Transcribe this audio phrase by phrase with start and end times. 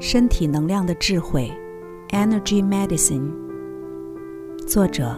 [0.00, 1.52] 身体能量的智慧
[2.08, 3.30] ，Energy Medicine。
[4.66, 5.14] 作者：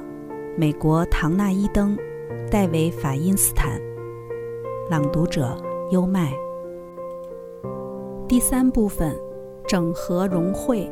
[0.57, 1.97] 美国唐纳伊登、
[2.51, 3.81] 戴维法因斯坦。
[4.91, 5.57] 朗读者：
[5.93, 6.33] 优麦。
[8.27, 9.17] 第三部分：
[9.69, 10.91] 整合融汇。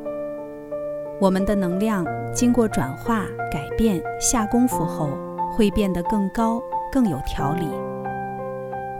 [1.21, 5.11] 我们的能量经过转化、改变、下功夫后，
[5.57, 6.63] 会变得更高、
[6.93, 7.67] 更有条理。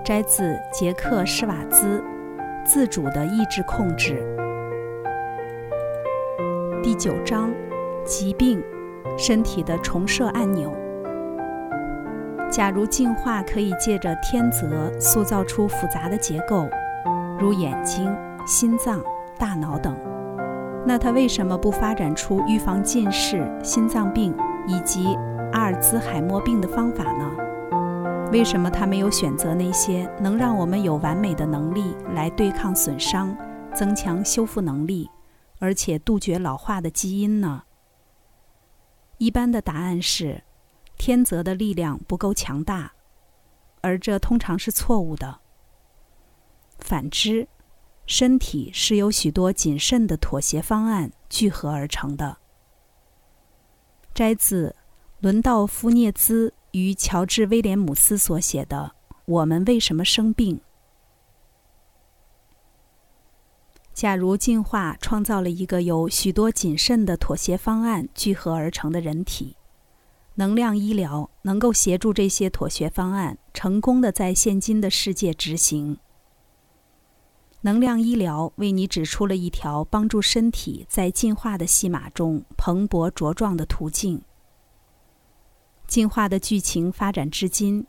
[0.05, 1.87] 摘自杰克·施瓦兹，
[2.65, 4.21] 《自主的意志控制》。
[6.83, 7.53] 第九章：
[8.07, 8.63] 疾病，
[9.19, 10.73] 身体的重设按钮。
[12.51, 16.67] 假如进化可以借着天择塑造出复杂的结构，
[17.39, 18.17] 如眼睛、
[18.47, 18.99] 心脏、
[19.39, 19.95] 大脑等，
[20.87, 24.35] 那它为什么不发展出预防近视、心脏病
[24.67, 25.19] 以及
[25.53, 27.31] 阿尔兹海默病的方法呢？
[28.33, 33.37] 为什么它没有选择那些能让我们有完美的能力来对抗损伤、
[33.75, 35.11] 增强修复能力？
[35.61, 37.63] 而且杜绝老化的基因呢？
[39.19, 40.43] 一般的答案是，
[40.99, 42.93] 天择的力量不够强大，
[43.83, 45.41] 而这通常是错误的。
[46.79, 47.47] 反之，
[48.07, 52.39] 身体是由许多谨慎的妥协方案聚合而成的。
[54.15, 54.75] 摘自
[55.21, 58.93] 伦道夫·涅兹与乔治·威廉姆斯所写的
[59.27, 60.57] 《我们为什么生病》。
[64.01, 69.59] 假如进化创造了一个由许多谨慎的妥协方案聚合而成的人体，
[70.37, 75.99] 能量医疗能够协助这些妥协方案成功的在现今的世界执行。
[77.61, 84.23] 能量医疗为你指出了一条帮助身体在进化的戏码中蓬勃茁壮的途径。
[85.87, 87.87] 进化的剧情发展至今，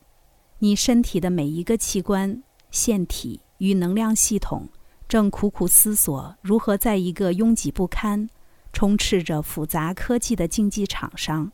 [0.59, 4.67] 你身体的每一个器官、腺体与能量系统。
[5.11, 8.29] 正苦苦思索如何在一个拥挤不堪、
[8.71, 11.51] 充斥着复杂科技的竞技场上，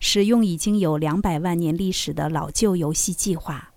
[0.00, 3.72] 使用已经有两百万年历史的老旧游戏计划。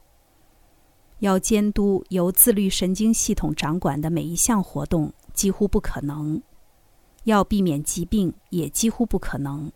[1.19, 6.41] 要监督由自律神经系统掌管的每一项活动几乎不可能，
[7.25, 9.71] 要避免疾病也几乎不可能。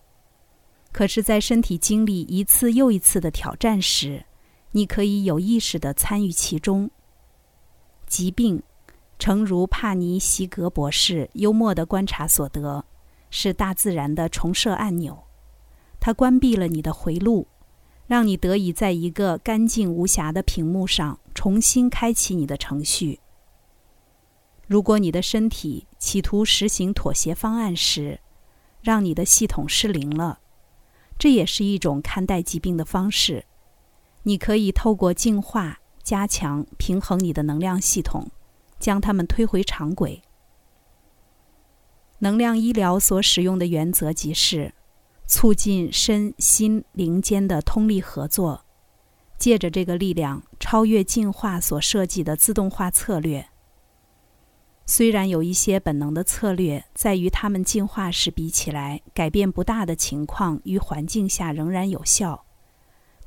[0.92, 4.26] 可是，在身体经历一次又一次的挑战时，
[4.72, 6.90] 你可以有意识地参与其中。
[8.08, 8.60] 疾病。
[9.20, 12.84] 诚如帕尼席格博士幽默的观察所得，
[13.30, 15.24] 是大自然的重设按钮，
[16.00, 17.48] 它关闭了你的回路，
[18.06, 23.20] 让你得以在一个干净无瑕的屏幕上重新开启你的程序。
[24.68, 28.20] 如果你的身体企图实行妥协方案时，
[28.82, 30.40] 让你的系统失灵了，
[31.18, 33.46] 这也是一种看待疾病的方式。
[34.24, 38.32] 你可以透过净化加强平衡你的能量系统。
[38.80, 40.22] 将它们推回常轨。
[42.20, 44.74] 能量医疗所使用的原则即是
[45.28, 48.64] 促进身心灵间的通力合作，
[49.38, 53.48] 借着这个力量超越进化所设计的自动化策略。
[54.86, 62.46] 虽然有一些本能的策略，在与它们进化时比起来改变不大的情况与环境下仍然有效，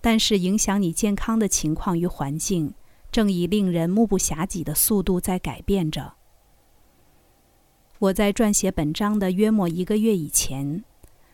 [0.00, 2.74] 但是影响你健康的情况与环境。
[3.16, 6.16] 正以令人目不暇接的速度在改变着。
[7.98, 10.84] 我在撰写本章的约莫一个月以前，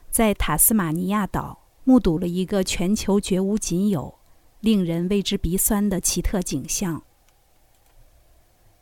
[0.08, 4.14] 在塔斯马尼亚岛目睹了一个全球绝无仅有、
[4.60, 7.02] 令人为之鼻酸的奇特景象：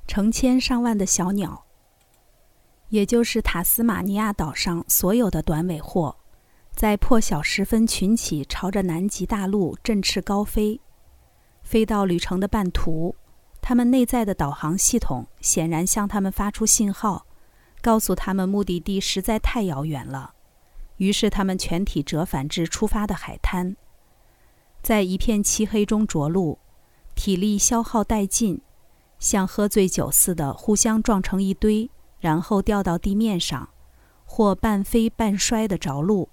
[0.06, 1.64] 成千上万的小鸟，
[2.90, 6.18] 也就是塔斯马尼亚岛上所有的短尾货，
[6.72, 10.78] 在破晓时分群起，朝着南极大陆振翅高飞。
[11.70, 13.14] 飞到旅程的半途，
[13.62, 17.26] 他们内在的导航系统显然向他们发出信号，
[17.80, 20.34] 告诉他们目的地实在太遥远了。
[20.96, 23.76] 于是，他们全体折返至出发的海滩，
[24.82, 26.58] 在一片漆黑中着陆，
[27.14, 28.60] 体力消耗殆尽，
[29.20, 31.88] 像喝醉酒似的互相撞成一堆，
[32.18, 33.68] 然后掉到地面上，
[34.24, 36.30] 或半飞半摔的着陆。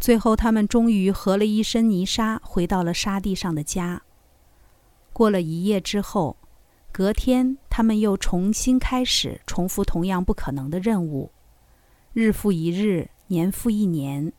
[0.00, 4.02] 最后，他们终于合了一身泥沙，回到了沙地上的家。
[5.14, 6.36] 过了一夜之后，
[6.92, 11.30] 隔天他们又重新开始重复同样不可能的任务，
[12.12, 14.32] 日复一日，年复一年。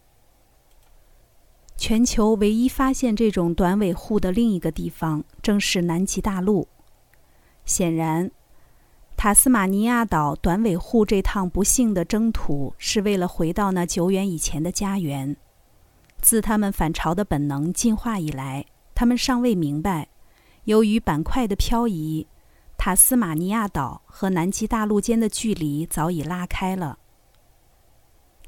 [1.78, 6.68] 全球唯一发现这种短尾户的另一个地方，正是南极大陆。
[7.64, 8.30] 显然，
[9.16, 15.38] 塔斯马尼亚岛短尾户这趟不幸的征途，是为了回到那久远以前的家园。
[16.22, 20.10] 自他们反潮的本能进化以来，他们尚未明白。
[20.66, 22.28] 由于板块的漂移，
[22.78, 27.00] 塔斯马尼亚岛和南极大陆间的距离早已拉开了。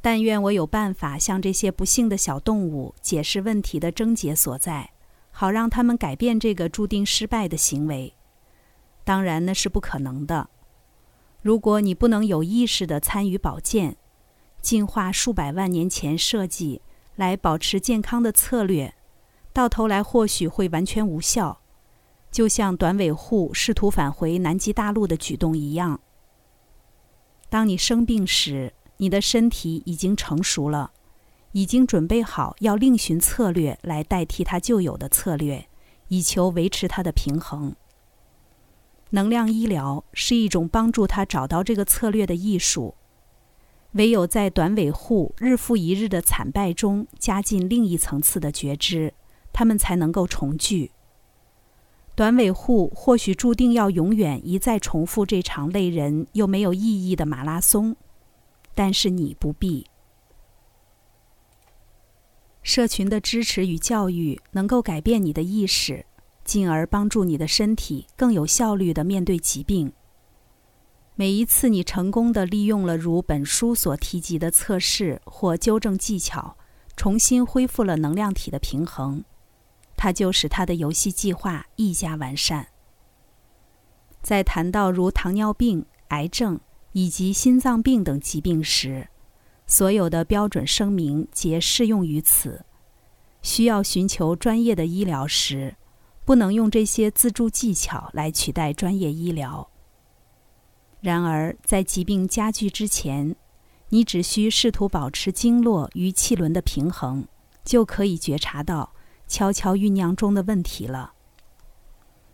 [0.01, 4.91] 但愿我有办法向这些不幸的小动物解释问题的症结所在，
[5.31, 8.15] 好让他们改变这个注定失败的行为。
[9.03, 10.49] 当然，那是不可能的。
[11.41, 13.97] 如果你不能有意识地参与保健，
[14.61, 16.81] 进化数百万年前设计
[17.15, 18.95] 来保持健康的策略，
[19.53, 21.61] 到头来或许会完全无效，
[22.37, 25.99] 就像短尾狐试图返回南极大陆的举动一样。
[27.49, 30.91] 当你生病时，你的身体已经成熟了，
[31.53, 35.67] 已经准备好要另寻策略来代替它旧有的策略，
[36.09, 37.75] 以求维持它的平衡。
[39.09, 42.93] 能量医疗是一种帮助他找到这个策略的艺术。
[43.93, 49.15] 唯有在短尾狐日复一日的惨败中加进另一层次的觉知，
[49.51, 50.91] 他们才能够重聚。
[52.17, 57.95] 短尾户或许注定要永远一再重复这场累人又没有意义的马拉松。
[58.73, 59.85] 但是你不必。
[62.63, 66.07] 社群的支持与教育能够改变你的意识，
[66.43, 69.93] 进而帮助你的身体更有效率地面对疾病。
[71.13, 76.57] 每一次你成功地利用了如本书所提及的测试或纠正技巧，
[76.95, 79.23] 重新恢复了能量体的平衡，
[79.97, 82.69] 它就使他的游戏计划愈加完善。
[84.21, 86.57] 在谈到如糖尿病、癌症。
[86.93, 89.07] 以及心脏病等疾病时，
[89.67, 92.65] 所有的标准声明皆适用于此。
[93.43, 95.75] 需要寻求专业的医疗时，
[96.25, 99.69] 不能用这些自助技巧来取代专业医疗。
[101.01, 103.35] 然而，在疾病加剧之前，
[103.89, 107.27] 你只需试图保持经络与气轮的平衡，
[107.63, 108.91] 就可以觉察到
[109.27, 111.13] 悄悄酝酿中的问题了。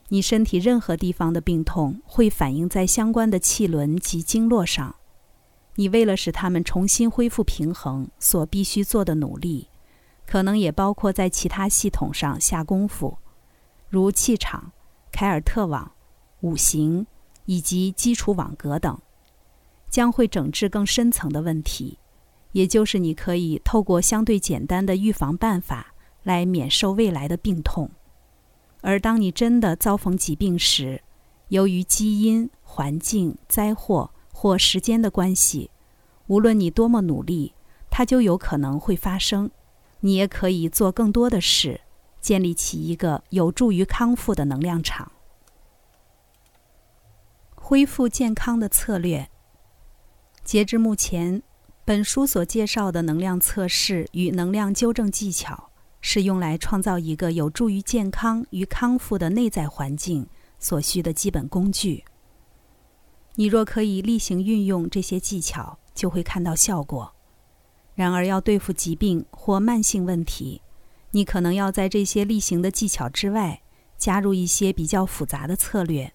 [0.09, 4.95] 你身体任何地方的病痛会反映在相关的气轮及经络上。
[5.75, 9.69] 你为了使它们重新恢复平衡所必须做的努力，
[10.27, 13.17] 可能也包括在其他系统上下功夫，
[13.89, 14.71] 如气场、
[15.11, 15.91] 凯尔特网、
[16.41, 17.07] 五行
[17.45, 19.01] 以及基础网格等，
[19.89, 21.97] 将会整治更深层的问题，
[22.51, 25.92] 也就是你可以透过相对简单的预防办法
[26.23, 27.91] 来免受未来的病痛。
[28.81, 31.01] 而当你真的遭逢疾病时，
[31.49, 35.69] 由于基因、环境、灾祸或时间的关系，
[36.27, 37.53] 无论你多么努力，
[37.89, 39.51] 它就有可能会发生。
[40.01, 41.79] 你也可以做更多的事，
[42.19, 45.11] 建立起一个有助于康复的能量场。
[47.55, 49.29] 恢复健康的策略。
[50.43, 51.41] 截至目前，
[51.85, 55.69] 本书所介绍的能量测试与能量纠正技巧。
[56.05, 60.27] 是用来创造一个有助于健康与康复的内在环境
[60.59, 62.03] 所需的基本工具。
[63.35, 67.15] 你若可以例行运用这些技巧，就会看到效果。
[67.95, 70.61] 然而，要对付疾病或慢性问题，
[71.11, 73.61] 你可能要在这些例行的技巧之外，
[73.97, 76.11] 加入一些比较复杂的策略。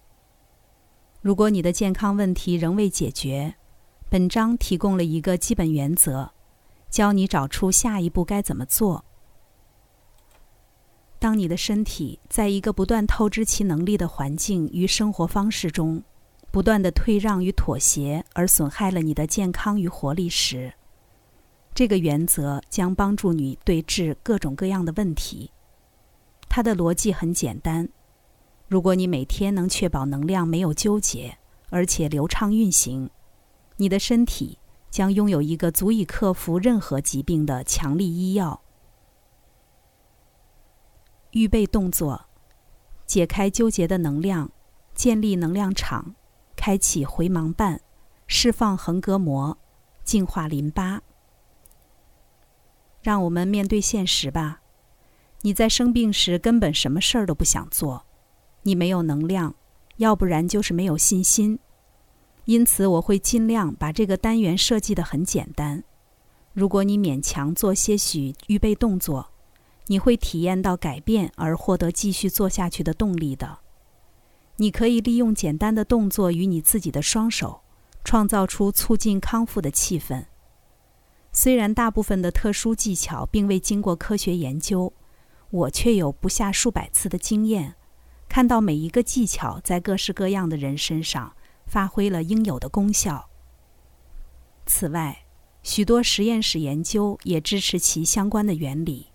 [1.23, 3.55] 如果你的健康问题仍未解决，
[4.11, 6.33] 本章提供了一个基本原则，
[6.91, 9.07] 教你找出下一步该怎么做。
[11.19, 16.03] 当你的身体在一个不断透支其能力的环境与生活方式中，
[16.51, 20.73] 不断的退让与妥协，而损害了你的健康与活力时，
[21.75, 25.51] 这个原则将帮助你对治各种各样的问题。
[26.49, 27.89] 它的逻辑很简单：
[28.69, 31.37] 如果你每天能确保能量没有纠结，
[31.71, 33.11] 而且流畅运行，
[33.77, 34.59] 你的身体
[34.89, 38.63] 将拥有一个足以克服任何疾病的强力医药。
[41.33, 42.27] 预备动作：
[43.07, 44.51] 解开纠结的能量，
[44.95, 46.15] 建立能量场，
[46.57, 47.81] 开启回盲瓣，
[48.27, 49.57] 释放横膈膜，
[50.05, 51.03] 净化淋巴。
[53.01, 54.61] 让我们面对现实吧。
[55.43, 58.05] 你在生病时根本什么事儿都不想做，
[58.63, 59.55] 你没有能量，
[59.99, 61.59] 要不然就是没有信心。
[62.47, 65.85] 因此，我会尽量把这个单元设计的很简单。
[66.53, 69.31] 如果你勉强做些许预备动作，
[69.89, 73.59] 你会体验到改变而获得继续做下去的动力的。
[74.57, 77.61] 你可以利用简单的动作与你自己的双手，
[78.03, 80.27] 创造出促进康复的气氛。
[81.31, 84.93] 虽然大部分的特殊技巧并未经过科学研究，
[85.51, 87.77] 我却有不下数百次的经验，
[88.29, 91.35] 看到每一个技巧在各式各样的人身上
[91.67, 93.29] 发挥了应有的功效。
[94.67, 95.25] 此外，
[95.63, 99.09] 许多实验室研究也支持其相关的原理。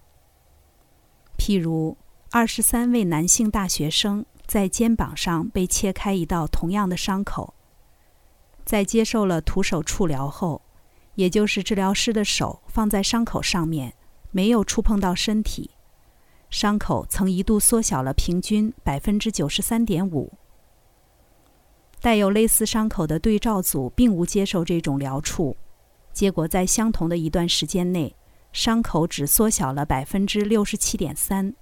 [1.37, 1.97] 譬如，
[2.31, 7.53] 二十三位男性大学生在肩膀上被切开一道同样的伤口。
[8.65, 10.61] 在接受了徒手触疗后，
[11.15, 13.93] 也就是治疗师的手放在伤口上面，
[14.31, 15.71] 没有触碰到身体，
[16.49, 20.31] 伤口曾一度缩小了平均百分之九十三点五。
[21.99, 25.55] 带有类似伤口的对照组并无接受这种疗处，
[26.11, 28.15] 结果在相同的一段时间内，
[28.53, 31.53] 伤口只缩小了百分之六十七点三。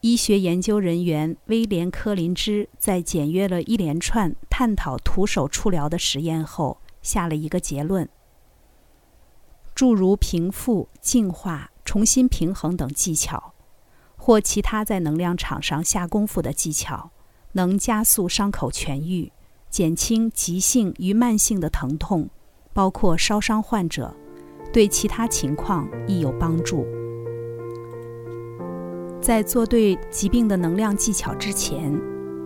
[0.00, 8.08] 医学研究人员威廉·科林兹在检阅了一连串探讨徒手触疗的实验后，下了一个结论：
[9.74, 13.54] 诸如平复、净化、重新平衡等技巧，
[14.16, 17.10] 或其他在能量场上下功夫的技巧，
[17.52, 19.32] 能加速伤口痊愈，
[19.68, 22.28] 减轻急性与慢性的疼痛，
[22.72, 24.14] 包括烧伤患者，
[24.72, 26.86] 对其他情况亦有帮助。
[29.20, 31.92] 在做对疾病的能量技巧之前，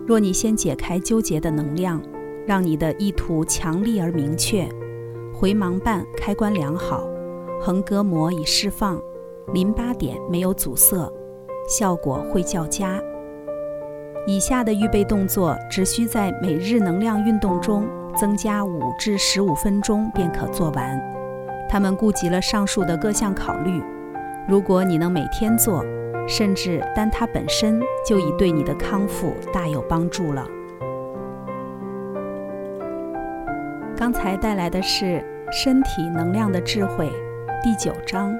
[0.07, 2.01] 若你先解开纠结的能量，
[2.45, 4.67] 让你的意图强力而明确，
[5.33, 7.07] 回盲瓣开关良好，
[7.61, 9.01] 横膈膜已释放，
[9.53, 11.09] 淋巴点没有阻塞，
[11.69, 12.99] 效果会较佳。
[14.25, 17.85] 以下的预备动作只需在每日能量运动中
[18.17, 21.12] 增加五至十五分钟便可做完。
[21.73, 23.81] 他们顾及了上述的各项考虑。
[24.47, 25.83] 如果你能每天做，
[26.27, 30.45] 甚至单它本身就已对你的康复大有帮助了。
[33.97, 35.05] 刚才带来的是
[35.51, 37.07] 《身体能量的智慧》
[37.63, 38.31] 第九章：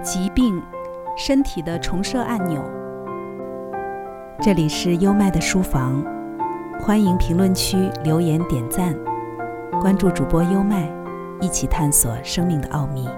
[0.00, 0.62] 疾病，
[1.16, 2.62] 身体的重设按钮。
[4.40, 6.00] 这里是优麦的书房，
[6.78, 8.94] 欢迎评论区留言点赞，
[9.80, 10.88] 关注主播优麦，
[11.40, 13.08] 一起探索生命的奥秘。